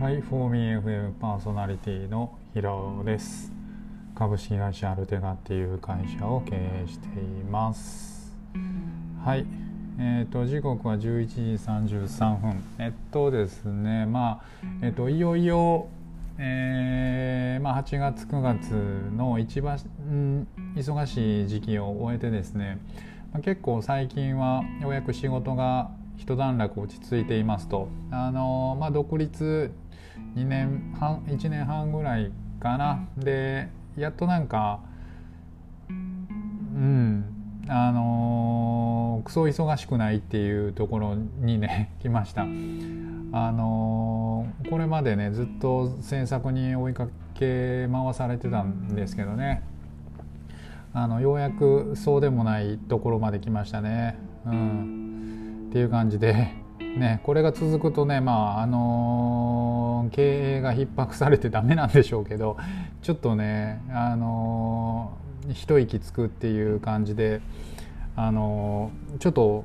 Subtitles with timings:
[0.00, 3.52] はい、フォーミー FM パーソナリティの平尾です。
[4.14, 8.32] 株式会社アルテガっていう会社を経営しています。
[9.24, 9.44] はい、
[9.98, 11.40] えっ、ー、と時刻は11時
[11.96, 12.62] 33分。
[12.78, 14.40] えっとですね、まあ
[14.82, 15.88] えっ、といよいよ、
[16.38, 18.70] えー、まあ8月9月
[19.16, 22.78] の一番、うん、忙しい時期を終えてですね、
[23.32, 29.72] まあ、結構最近はようやく仕事が一段落落ち着いていますとあの、まあ、独立
[30.34, 33.08] 2年半1年半ぐらいかな。
[33.16, 34.80] でやっとなんか
[35.88, 37.24] うん
[37.68, 42.42] あのー、クソ忙しくないっていうところにね 来ました。
[42.42, 42.46] あ
[43.52, 49.62] のー、これまでねずっと制作に追いかけ回されてたんですけどね。
[50.94, 54.16] あのようやくそうでもないところまで来ましたね。
[54.46, 55.66] うん。
[55.68, 62.56] っていう感じでね、これが続くとね、まああのー、経営が逼迫されてダメなんでしょうけど
[63.02, 67.40] ちょっとね、あのー、一息つくっていう感じで、
[68.16, 69.64] あのー、ちょっと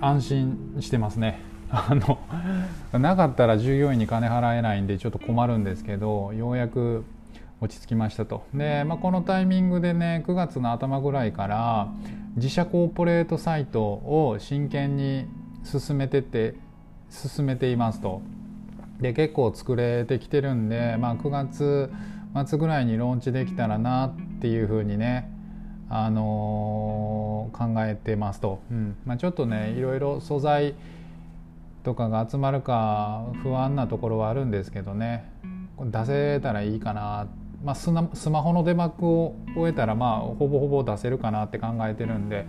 [0.00, 1.40] 安心してますね。
[1.70, 2.18] あの
[2.98, 7.04] なかったら従業員に金払えないんでちょっと困るんですけどようやく
[7.60, 11.88] 落ち着きましたとで、まあ、このタイミングでね9月の頭ぐらいから
[12.36, 15.26] 自社コーポレートサイトを真剣に
[15.68, 16.54] 進めてて
[17.10, 18.22] 進めていますと。
[19.00, 21.90] で結構作れてきてるんで、まあ、9月
[22.46, 25.30] 末ぐらいにローンチできたらなっていうふうにね、
[25.88, 30.74] あのー、考えてますと、うんまあ、ちょっとねいろいろ素材
[31.84, 35.30] とかが集まるか不安なところはあるんですけどね
[35.80, 37.28] 出せたらいいかな、
[37.64, 42.46] まあ、スマホの出幕を終えたらまあほぼほぼ出せるかなって考えてるんで。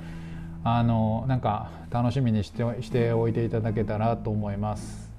[0.64, 5.10] あのなんか楽しみにしてしておいていただけたらと思います。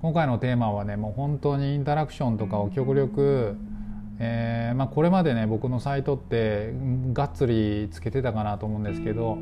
[0.00, 3.56] 今回のテーマはねもう本当にインタラクションとかを極力、
[4.18, 6.74] えーまあ、これまでね僕のサイトって
[7.12, 9.38] がっつりつけてたかなと思うんですけど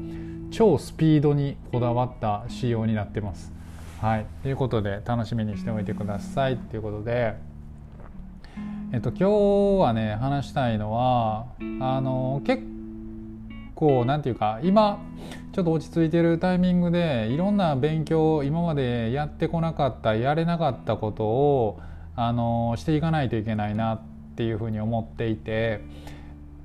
[0.50, 3.53] 超スピードにこだわった仕様になってます。
[4.03, 6.59] はい、ということで楽しみにしておいてください。
[6.59, 7.37] ということで、
[8.93, 11.47] えっと、今日はね話したいのは
[11.81, 12.79] あの結構
[14.04, 15.02] 何て言うか今
[15.52, 21.80] ちょっと落ち着いてるタイミングでいろんな勉強今までやってこなかったやれなかったことを
[22.14, 24.00] あのしていかないといけないなっ
[24.36, 25.80] ていうふうに思っていて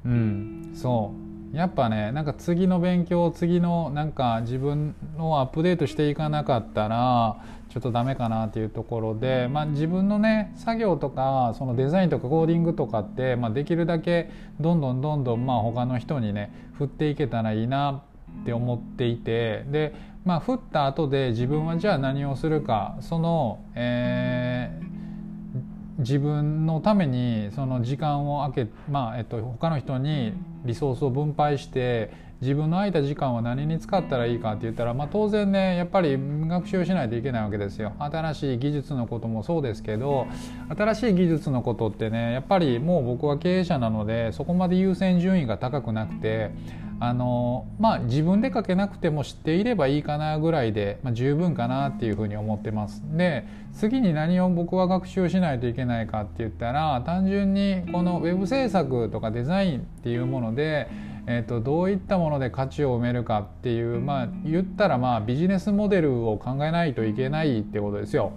[0.05, 1.25] うんそう。
[1.55, 7.37] やっぱねなんか次の勉強次のなんか自分をアップデートしていかなかったら
[7.75, 14.31] ちょっとダメかなっていうところで、まあ、自分のね作業とかそのデザインとかコーディングとかって、まあ、できるだけ
[14.61, 18.01] どんどんどんどんまあ他の人にね振っていけたらいいな
[18.43, 19.93] って思っていてで、
[20.23, 30.31] まあ、振った後で自分はじゃあ何をするかその、えー、自分のためにその時間を空け、まあえっと、他の人に
[30.63, 37.93] リソースを分配して自分の空いた時間は何に使ったらいいかって言ったら、まあ、当然ねやっぱり学習しないといけないわけですよ。
[37.99, 40.27] 新しい技術のこともそうですけど
[40.75, 46.51] 新しい技術のことってねやっぱりもう僕は経営者なのでそこまで優先順位が高くなくて
[46.99, 53.01] あのまあ自分で書けなくても知っていればいいかなぐらいで、まあ、十分かなっていうふうに思ってます。
[53.15, 60.87] で次に何を僕は学習しないといけないかって言ったら単純にこのウェブ制作とかデザインっていうもので
[61.27, 68.31] えーと、どういったもので価値を埋めるかっていうまあ言ったらまあビジネスモデルを考えないといけないってことですよ。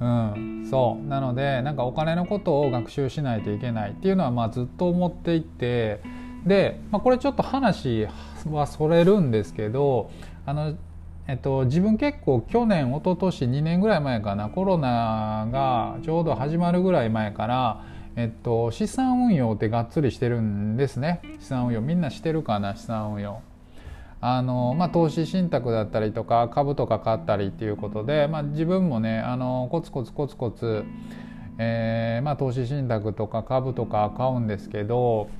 [0.00, 1.08] うん、そう。
[1.08, 6.00] なのでなんかお金のことを学習しないといけないっていうのはまあずっと思っていて
[6.46, 8.06] で、まあ、これちょっと話
[8.48, 10.10] はそれるんですけど
[10.46, 10.74] あの、
[11.26, 17.84] えっと、自分結構去年一昨年2年ぐらい前かなコロナがちょうど始まるぐらい前から
[18.20, 21.20] えっと、資産運用ってがっつりしてるんですね。
[21.38, 22.74] 資産運用みんなしてるかな？
[22.74, 23.42] 資産運用。
[24.20, 30.82] あの、まあ、投資信託だったりとか株とか買ったりっていうことで、まあ、自分もねあのコツコツコツコツ、
[31.58, 35.30] えーまあ、投資信託とか株とか買うんですけど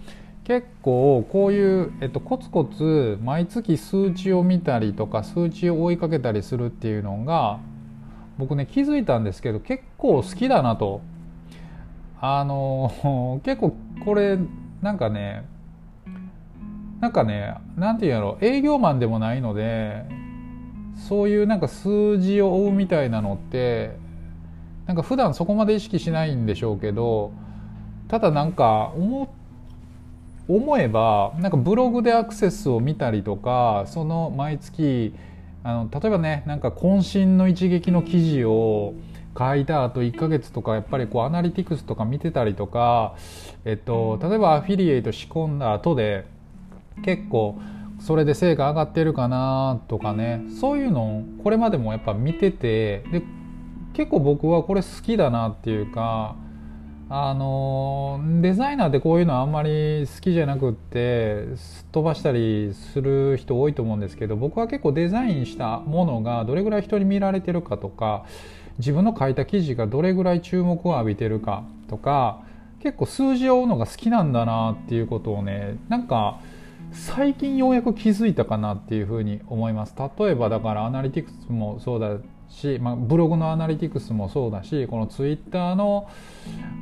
[0.45, 7.59] 結構こういう、えっと、コツコツ毎月数値を見たりとか数値を追いかけたりするっていうのが
[8.39, 11.01] 僕ね気づいたんですけど結構好きだなと。
[12.21, 14.39] あの 結構これ
[14.83, 15.45] なんかね
[17.01, 20.05] なんかねなんて言うんやろ営業マンでもないので
[20.97, 23.97] そういうなんか数字を追うみたいなのって
[24.87, 27.33] なんか普段そこまで意識しないんでしょうけど
[28.09, 29.29] ただなんか思
[30.49, 35.15] 思えばなんかブログでアクセスを見たりとかその毎月
[35.63, 38.95] あの例えばねなんか渾身の一撃の記事を
[39.39, 43.15] 書いた後1ヶ月とかやっぱりこうアナリティクスとか見てたりとか、
[43.65, 46.27] えっと、例えばアフィリエイト仕込んだ後で
[47.05, 47.61] 結構
[48.01, 53.23] それで成果上がってるかなとかねそういうのをこれまでもやっぱ見ててで
[53.93, 56.37] 結構僕はこれ好きだなっていうか
[57.11, 68.27] あのデザイナーってこういうのあんまり好きじゃなくってすっ飛ばしたりする人多いと思うんですけど僕は結構デザインしたものがどれぐらい人に見られてるかとか
[68.79, 72.43] 自分の書いた記事がどれぐらい注目を浴びてるかとか
[72.81, 76.41] 結構数字を追うのが好きなんだなっていうことをねなんか
[76.93, 79.95] 最近ようやく気づいたかなっていうふうに思います。
[80.19, 82.17] 例えばだからアナリティクスもそうだ
[82.49, 86.09] し、まあ、ブログのアナリティクスもそうだしこのツイッターの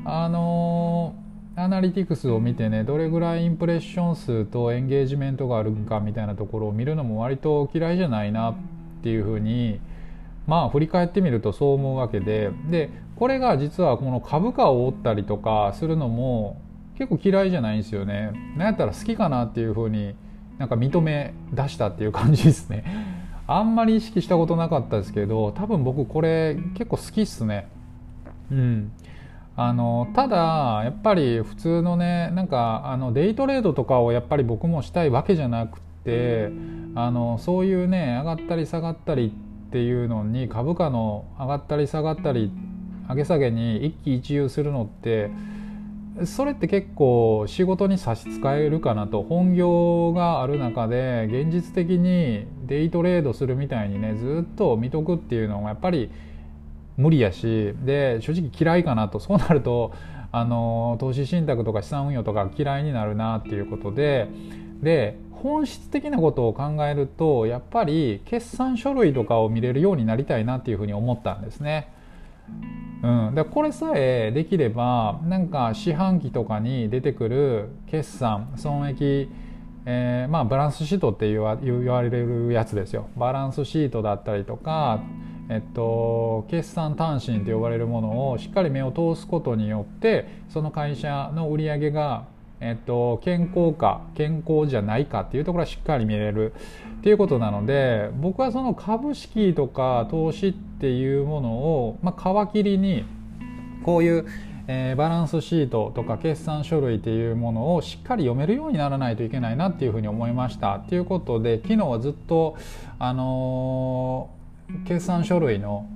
[0.04, 1.16] あの
[1.58, 8.54] アナリティクスを見てねどれぐらいインプレッション数とエンゲージメントがあるかみたいなところを見るのも割と嫌いじゃないなっ
[9.02, 9.80] ていうふうに
[10.46, 16.60] まあ振り返ってみるとそう思うわけででこれが実はこの株価を追ったりとかするのも
[16.98, 18.32] 結構嫌いじゃないんですよね。
[18.56, 20.14] なんやったら好きかなっていうふうに
[20.58, 22.84] なんか認め出したっていう感じですね。
[23.46, 27.68] あんまり意識したことなかったですけど多分僕これ結構好きっすね
[28.50, 28.92] うん
[29.56, 36.50] あのただやっぱり普通のねなんかあのデイトレードとかをやっぱり僕もしたいわけじゃなくて
[36.94, 42.50] あのそういうね上がったり下がったりってていうのに株価の上がったり下がったり
[43.08, 45.30] 上げ下げに一喜一憂するのって
[46.24, 49.22] それって結構仕事に差し支えるかなと。
[49.22, 56.10] 本業がある中で現実的にデイトレードするみたいにねずっと見とくっていうのがやっぱり
[56.96, 59.20] 無理やしで正直嫌いかなと。
[59.20, 59.92] そうなると
[60.32, 64.28] あの投資信託とか資産運用とか嫌いになるなっていうことで
[64.82, 71.92] で本質的なことを考えるとやっぱり決算書類とかを見れるようになりたいなっていうふうに思ったんですね。
[73.02, 79.28] うん、でこれさえできればなんか四半期とかに出てくる決算損益、
[79.84, 85.02] えー、まあバランスシートって言わ言われるやつですよバランスシートだったりとか、
[85.50, 92.24] えっと、決算単身と呼ばれるものをしっかり目を通すことによってその会社の売り上げが
[92.60, 96.54] えっと、健康か健康じゃないかっていうところはしっかり見れる
[96.98, 103.04] っていうことなので僕はその株式とか投資っていうものを、まあ、皮切りに
[103.84, 104.26] こういう、
[104.68, 110.76] えー、バランスシートとか決算書類っていうものをしっかり読めるようにならないといけないなっていうふうに思いました。
[110.76, 112.56] っていうことで昨日はずっと、
[112.98, 115.86] あのー、決算書類の、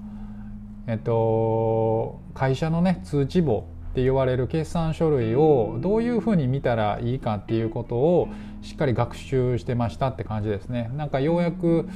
[0.86, 8.28] えっと、会社のね通知簿って言われる決算書類をどういうふうに見たらいいかっていうことを
[8.62, 10.90] しっかり学習してましたって感じですね。
[10.96, 11.88] なんかようやく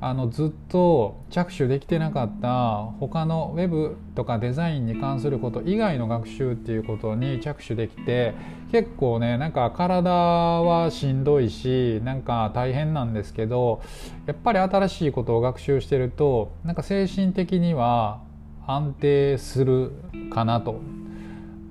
[0.00, 8.34] あのずっと着手できてなかった他のウェブとかデザインに関すること以外の学習っていうことに着手できて
[8.70, 13.82] 結構ねなんか体はしんどいしなんか大変なんですけど
[14.26, 18.20] やっぱり新しいことを学習してるとなんか精神的には
[18.68, 19.92] 安定する
[20.30, 20.80] かなと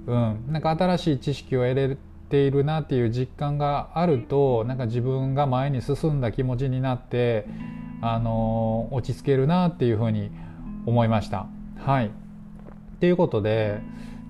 [0.07, 1.97] うん、なんか新しい知識を得れ
[2.29, 7.45] ているなっていう実感があるとなんか自分が前に進んだ気持ちになって
[8.01, 10.31] あの落ち着けるなっていうふうに
[10.85, 11.47] 思いました。
[11.77, 12.11] はい、
[12.99, 13.81] ということで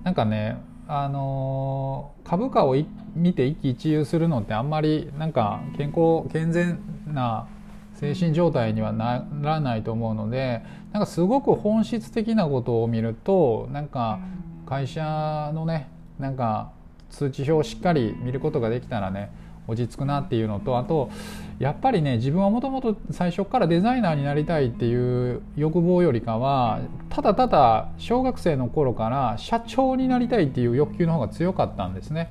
[0.02, 2.76] なんかねあの株価を
[3.14, 7.46] 見て一喜一憂するのってあんまりなんか健康健全な
[7.94, 14.20] 精神状態にはならないと思うのでなんかすごく本質的なことを見るとなんか
[14.68, 16.72] 会社のねなんか
[17.08, 19.30] 通知表をしっかり見ることができたらね
[19.66, 21.10] 落ち着くなっていうのとあと
[21.58, 32.30] やっぱりね自分はもともと最初からデザイナーになりたいっていう欲望よりかはただただ小学生の頃から社長になりたいっていう欲求の方が強かったんですね。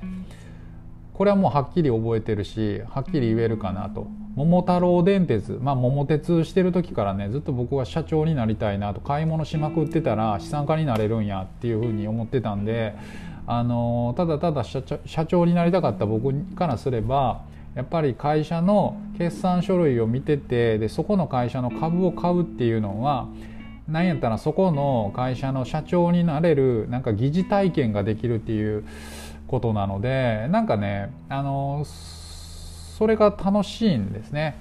[1.18, 4.06] これはもうはっきり覚えてるしはっきり言えるかなと。
[4.36, 9.00] 桃太郎電鉄まあ桃鉄してる時からねずっと僕は社長になりたいなと。
[9.00, 12.94] 買い物しまくってたら資産家になれるんやっていうふうに思ってたんで
[13.48, 14.80] あのただただ社
[15.26, 17.40] 長になりたかった僕からすれば
[17.74, 23.26] やっぱり会社の決算書類を見ててでそこの会社の株を買うっていうのは
[23.88, 28.84] 何やったらそこの会社の社長になれるなんか疑似体験ができるっていう
[29.48, 34.56] ことなのでなんかねあのそれが楽しいんですね。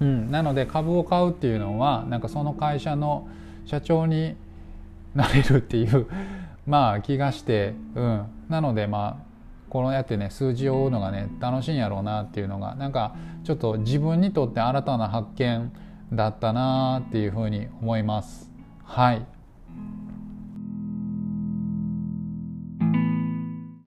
[0.00, 3.28] うん、なので株を買うっていうのはなんかその会社の
[3.64, 4.36] 社長に
[5.14, 6.06] なれるっていう
[6.66, 9.34] まあ気がして、うん、なのでまあ
[9.70, 15.72] このやってね数字を追うのがね楽しいんやろうなっていうのがなんかちょっと自分にとって新たな発見
[16.12, 18.50] だったなっていうふうに思います。
[18.84, 19.33] はい